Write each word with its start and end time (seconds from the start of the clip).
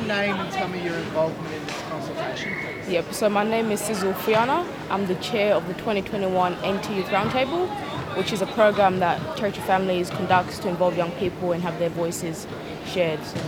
your 0.00 0.08
name 0.08 0.34
and 0.36 0.52
tell 0.52 0.68
me 0.68 0.82
your 0.82 0.94
involvement 0.94 1.54
in 1.54 1.66
this 1.66 1.82
consultation, 1.82 2.52
please? 2.60 2.88
Yep, 2.88 3.12
so 3.12 3.28
my 3.28 3.44
name 3.44 3.70
is 3.70 3.80
Sizol 3.80 4.14
Fuyana. 4.14 4.66
I'm 4.90 5.06
the 5.06 5.14
chair 5.16 5.54
of 5.54 5.66
the 5.66 5.74
2021 5.74 6.52
NT 6.54 6.90
Youth 6.90 7.06
Roundtable, 7.06 7.68
which 8.16 8.32
is 8.32 8.42
a 8.42 8.46
program 8.46 8.98
that 9.00 9.36
Church 9.36 9.58
of 9.58 9.64
Families 9.64 10.10
conducts 10.10 10.58
to 10.60 10.68
involve 10.68 10.96
young 10.96 11.12
people 11.12 11.52
and 11.52 11.62
have 11.62 11.78
their 11.78 11.90
voices 11.90 12.46
shared. 12.86 13.22
So 13.24 13.38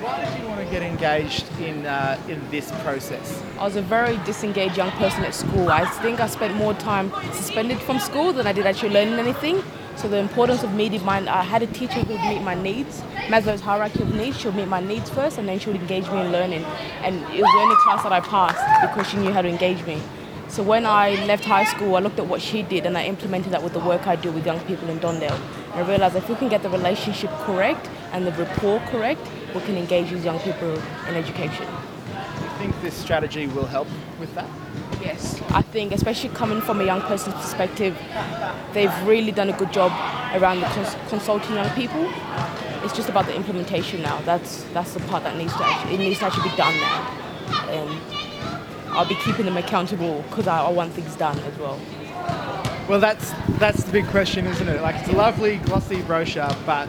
Why 0.00 0.24
did 0.24 0.40
you 0.40 0.48
want 0.48 0.60
to 0.60 0.70
get 0.70 0.82
engaged 0.82 1.46
in 1.60 1.86
uh, 1.86 2.18
in 2.28 2.40
this 2.50 2.70
process? 2.82 3.42
I 3.58 3.64
was 3.64 3.76
a 3.76 3.82
very 3.82 4.16
disengaged 4.24 4.76
young 4.76 4.90
person 4.92 5.24
at 5.24 5.34
school. 5.34 5.70
I 5.70 5.84
think 6.02 6.20
I 6.20 6.26
spent 6.26 6.54
more 6.54 6.74
time 6.74 7.12
suspended 7.32 7.78
from 7.80 7.98
school 7.98 8.32
than 8.32 8.46
I 8.46 8.52
did 8.52 8.66
actually 8.66 8.90
learning 8.90 9.18
anything. 9.18 9.62
So 9.96 10.08
the 10.08 10.18
importance 10.18 10.62
of 10.62 10.74
meeting 10.74 11.02
my, 11.04 11.18
I 11.26 11.42
had 11.42 11.62
a 11.62 11.66
teacher 11.66 12.00
who 12.00 12.12
would 12.12 12.20
meet 12.20 12.42
my 12.42 12.54
needs. 12.54 13.00
Maslow's 13.28 13.62
hierarchy 13.62 14.02
of 14.02 14.14
needs, 14.14 14.38
she 14.38 14.46
would 14.46 14.56
meet 14.56 14.68
my 14.68 14.80
needs 14.80 15.08
first 15.08 15.38
and 15.38 15.48
then 15.48 15.58
she 15.58 15.70
would 15.70 15.80
engage 15.80 16.06
me 16.10 16.20
in 16.20 16.32
learning. 16.32 16.64
And 17.02 17.16
it 17.34 17.40
was 17.40 17.50
the 17.50 17.60
only 17.60 17.76
class 17.76 18.02
that 18.02 18.12
I 18.12 18.20
passed 18.20 18.60
because 18.82 19.10
she 19.10 19.16
knew 19.16 19.32
how 19.32 19.40
to 19.40 19.48
engage 19.48 19.84
me. 19.86 20.00
So 20.48 20.62
when 20.62 20.84
I 20.84 21.24
left 21.24 21.46
high 21.46 21.64
school, 21.64 21.96
I 21.96 22.00
looked 22.00 22.18
at 22.18 22.26
what 22.26 22.42
she 22.42 22.62
did 22.62 22.84
and 22.84 22.96
I 22.96 23.06
implemented 23.06 23.52
that 23.52 23.62
with 23.62 23.72
the 23.72 23.80
work 23.80 24.06
I 24.06 24.16
do 24.16 24.30
with 24.30 24.44
young 24.44 24.60
people 24.60 24.88
in 24.90 24.98
Don 24.98 25.18
Dale. 25.18 25.32
And 25.72 25.84
I 25.84 25.88
realized 25.88 26.14
if 26.14 26.28
we 26.28 26.36
can 26.36 26.48
get 26.48 26.62
the 26.62 26.70
relationship 26.70 27.30
correct 27.46 27.88
and 28.12 28.26
the 28.26 28.32
rapport 28.32 28.80
correct, 28.90 29.26
we 29.54 29.60
can 29.62 29.76
engage 29.76 30.10
these 30.10 30.24
young 30.26 30.38
people 30.40 30.72
in 31.08 31.14
education. 31.14 31.66
Do 31.66 32.44
you 32.44 32.50
think 32.58 32.82
this 32.82 32.94
strategy 32.94 33.46
will 33.46 33.66
help 33.66 33.88
with 34.20 34.34
that? 34.34 34.48
Yes, 35.00 35.40
I 35.50 35.62
think, 35.62 35.92
especially 35.92 36.30
coming 36.30 36.60
from 36.60 36.80
a 36.80 36.84
young 36.84 37.00
person's 37.02 37.34
perspective, 37.34 37.96
they've 38.72 38.92
really 39.06 39.32
done 39.32 39.50
a 39.50 39.56
good 39.56 39.72
job 39.72 39.92
around 40.34 40.62
cons- 40.62 40.96
consulting 41.08 41.54
young 41.54 41.70
people. 41.70 42.10
It's 42.84 42.94
just 42.94 43.08
about 43.08 43.26
the 43.26 43.34
implementation 43.34 44.02
now. 44.02 44.20
That's 44.22 44.62
that's 44.72 44.94
the 44.94 45.00
part 45.00 45.24
that 45.24 45.36
needs 45.36 45.52
to 45.54 45.64
actually, 45.64 45.94
it 45.94 45.98
needs 45.98 46.18
to 46.20 46.26
actually 46.26 46.50
be 46.50 46.56
done 46.56 46.74
now. 46.76 47.02
And 47.70 48.00
I'll 48.90 49.06
be 49.08 49.16
keeping 49.16 49.44
them 49.44 49.56
accountable 49.56 50.22
because 50.28 50.46
I, 50.46 50.62
I 50.64 50.70
want 50.70 50.92
things 50.92 51.14
done 51.16 51.38
as 51.40 51.58
well. 51.58 51.80
Well, 52.88 53.00
that's 53.00 53.32
that's 53.58 53.82
the 53.84 53.92
big 53.92 54.06
question, 54.06 54.46
isn't 54.46 54.68
it? 54.68 54.80
Like 54.82 54.94
it's 54.96 55.08
a 55.08 55.12
lovely 55.12 55.56
glossy 55.58 56.02
brochure, 56.02 56.48
but 56.64 56.88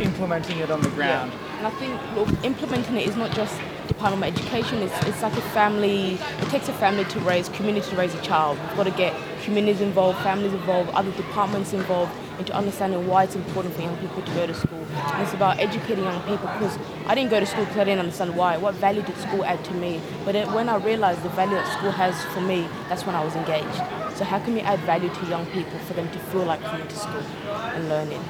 implementing 0.00 0.58
it 0.58 0.70
on 0.70 0.80
the 0.80 0.90
ground. 0.90 1.32
And 1.58 1.66
I 1.66 1.70
think 1.70 2.00
look, 2.14 2.44
implementing 2.44 2.96
it 2.96 3.08
is 3.08 3.16
not 3.16 3.32
just 3.32 3.60
Department 3.88 4.22
of 4.22 4.38
Education. 4.38 4.78
It's, 4.78 5.06
it's 5.06 5.22
like 5.22 5.32
a 5.32 5.40
family. 5.50 6.14
It 6.14 6.48
takes 6.50 6.68
a 6.68 6.72
family 6.74 7.04
to 7.06 7.20
raise, 7.20 7.48
community 7.48 7.88
to 7.90 7.96
raise 7.96 8.14
a 8.14 8.22
child. 8.22 8.58
We've 8.58 8.76
got 8.76 8.84
to 8.84 8.90
get 8.92 9.14
communities 9.42 9.80
involved, 9.80 10.18
families 10.18 10.52
involved, 10.52 10.90
other 10.90 11.10
departments 11.12 11.72
involved 11.72 12.12
into 12.38 12.52
understanding 12.52 13.06
why 13.08 13.24
it's 13.24 13.34
important 13.34 13.74
for 13.74 13.82
young 13.82 13.96
people 13.96 14.22
to 14.22 14.30
go 14.34 14.46
to 14.46 14.54
school. 14.54 14.86
And 14.94 15.22
it's 15.22 15.32
about 15.32 15.58
educating 15.58 16.04
young 16.04 16.20
people 16.22 16.48
because 16.52 16.78
I 17.06 17.14
didn't 17.14 17.30
go 17.30 17.40
to 17.40 17.46
school 17.46 17.64
because 17.64 17.78
I 17.78 17.84
didn't 17.84 18.00
understand 18.00 18.36
why. 18.36 18.56
What 18.56 18.74
value 18.74 19.02
did 19.02 19.16
school 19.16 19.44
add 19.44 19.64
to 19.64 19.74
me? 19.74 20.00
But 20.24 20.32
then 20.32 20.52
when 20.52 20.68
I 20.68 20.76
realized 20.76 21.22
the 21.22 21.30
value 21.30 21.54
that 21.54 21.66
school 21.78 21.90
has 21.90 22.14
for 22.34 22.40
me, 22.40 22.68
that's 22.88 23.04
when 23.04 23.16
I 23.16 23.24
was 23.24 23.34
engaged. 23.34 23.82
So 24.16 24.24
how 24.24 24.38
can 24.38 24.54
we 24.54 24.60
add 24.60 24.78
value 24.80 25.12
to 25.12 25.26
young 25.26 25.46
people 25.46 25.78
for 25.80 25.94
them 25.94 26.10
to 26.10 26.18
feel 26.30 26.44
like 26.44 26.60
coming 26.62 26.86
to 26.86 26.96
school 26.96 27.22
and 27.22 27.88
learning? 27.88 28.22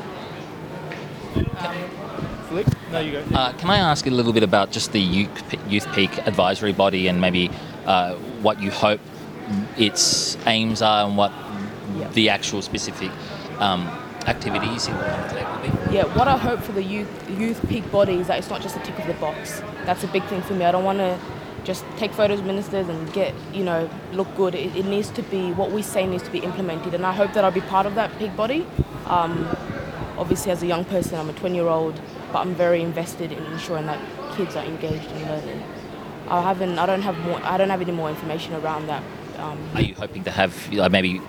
Flick? 2.49 2.67
No, 2.91 2.99
you 3.01 3.13
go. 3.13 3.25
Uh, 3.35 3.53
can 3.55 3.71
I 3.71 3.77
ask 3.79 4.07
a 4.07 4.11
little 4.11 4.33
bit 4.33 4.43
about 4.43 4.71
just 4.71 4.93
the 4.93 5.01
Youth, 5.01 5.55
Youth 5.69 5.87
Peak 5.93 6.17
Advisory 6.27 6.73
Body 6.73 7.09
and 7.09 7.21
maybe 7.21 7.51
uh, 7.87 8.15
what 8.43 8.61
you 8.61 8.71
hope 8.71 9.01
its 9.77 10.37
aims 10.47 10.83
are 10.83 11.07
and 11.07 11.17
what 11.17 11.33
Yeah. 11.99 12.09
the 12.13 12.29
actual 12.31 12.63
specific 12.63 13.11
um, 13.59 13.89
activities 14.27 14.89
it 14.89 14.93
will 14.93 15.01
undertake 15.05 15.47
will 15.53 15.63
be? 15.89 15.95
Yeah, 15.97 16.05
what 16.17 16.29
I 16.29 16.37
hope 16.37 16.61
for 16.61 16.73
the 16.73 16.83
youth 16.83 17.09
youth 17.39 17.61
peak 17.69 17.91
body 17.91 18.15
is 18.21 18.27
that 18.29 18.39
it's 18.39 18.51
not 18.51 18.61
just 18.63 18.77
a 18.77 18.81
tick 18.81 18.99
of 18.99 19.07
the 19.07 19.15
box. 19.15 19.63
That's 19.85 20.05
a 20.05 20.07
big 20.09 20.23
thing 20.25 20.43
for 20.43 20.55
me. 20.55 20.65
I 20.65 20.73
don't 20.73 20.85
want 20.85 20.99
to 20.99 21.19
just 21.65 21.85
take 21.97 22.13
photos 22.13 22.41
of 22.41 22.47
ministers 22.47 22.89
and 22.89 23.13
get 23.13 23.35
you 23.55 23.65
know 23.65 23.89
look 24.13 24.29
good. 24.37 24.55
It, 24.55 24.77
it 24.77 24.85
needs 24.87 25.11
to 25.13 25.23
be 25.23 25.53
what 25.53 25.71
we 25.73 25.83
say 25.83 26.07
needs 26.07 26.23
to 26.25 26.31
be 26.31 26.39
implemented, 26.41 26.93
and 26.95 27.05
I 27.07 27.13
hope 27.13 27.33
that 27.33 27.43
I'll 27.45 27.51
be 27.51 27.63
part 27.63 27.87
of 27.87 27.95
that 27.95 28.17
peak 28.19 28.37
body. 28.37 28.67
Um, 29.07 29.49
obviously, 30.19 30.53
as 30.53 30.63
a 30.63 30.67
young 30.67 30.85
person, 30.85 31.19
I'm 31.19 31.31
a 31.31 31.33
20 31.33 31.55
year 31.55 31.69
old, 31.69 32.01
but 32.33 32.41
I'm 32.41 32.55
very 32.55 32.83
invested 32.83 33.33
in 33.33 33.43
ensuring 33.45 33.87
that 33.87 33.99
kids 34.37 34.57
are 34.57 34.65
engaged 34.65 35.11
in 35.13 35.23
learning. 35.23 35.63
I 36.29 36.43
haven't. 36.43 36.79
I 36.79 36.87
don't 36.87 37.03
have 37.03 37.19
more. 37.21 37.41
I 37.43 37.57
don't 37.57 37.71
have 37.71 37.81
any 37.81 37.93
more 37.93 38.11
information 38.11 38.55
around 38.55 38.87
that. 38.89 39.03
Um, 39.39 39.59
Are 39.75 39.81
you 39.81 39.95
hoping 39.95 40.25
to 40.25 40.31
have 40.31 40.53
maybe 40.91 41.23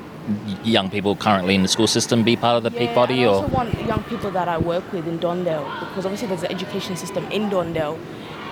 young 0.64 0.90
people 0.90 1.16
currently 1.16 1.56
in 1.56 1.62
the 1.62 1.68
school 1.68 1.88
system 1.88 2.24
be 2.24 2.36
part 2.36 2.58
of 2.58 2.64
the 2.64 2.72
peak 2.72 2.94
body 2.94 3.26
or? 3.26 3.30
I 3.30 3.32
or? 3.32 3.36
also 3.44 3.56
want 3.56 3.82
young 3.86 4.04
people 4.04 4.32
that 4.32 4.48
I 4.48 4.58
work 4.58 4.92
with 4.92 5.08
in 5.08 5.20
Don 5.20 5.44
Dale 5.44 5.64
because 5.80 6.06
obviously 6.06 6.28
there's 6.28 6.44
an 6.44 6.52
education 6.52 6.96
system 6.98 7.24
in 7.32 7.50
Don 7.50 7.72
Dale 7.74 7.98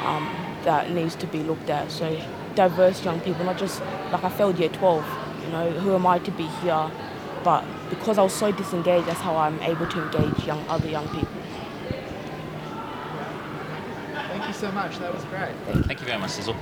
um, 0.04 0.30
that 0.64 0.92
needs 0.92 1.16
to 1.16 1.28
be 1.28 1.40
looked 1.40 1.70
at. 1.70 1.92
So 1.92 2.20
diverse 2.56 3.04
young 3.04 3.20
people, 3.22 3.46
not 3.46 3.58
just 3.58 3.82
like 4.12 4.24
I 4.24 4.30
failed 4.30 4.58
year 4.58 4.70
12. 4.70 5.06
You 5.44 5.52
know, 5.52 5.72
who 5.72 5.96
am 5.96 6.08
I 6.08 6.20
to 6.20 6.32
be 6.32 6.48
here? 6.62 6.92
But 7.44 7.64
because 7.90 8.18
I 8.18 8.24
was 8.24 8.34
so 8.34 8.52
disengaged, 8.52 9.08
that's 9.08 9.22
how 9.22 9.36
I'm 9.38 9.60
able 9.62 9.88
to 9.88 10.02
engage 10.04 10.46
young 10.46 10.66
other 10.70 10.88
young 10.88 11.08
people. 11.10 11.28
Thank 14.30 14.48
you 14.48 14.54
so 14.54 14.72
much. 14.72 14.98
That 15.00 15.14
was 15.14 15.24
great. 15.26 15.54
Thank 15.86 16.00
you 16.00 16.06
very 16.06 16.20
much, 16.20 16.32
Sizol. 16.32 16.56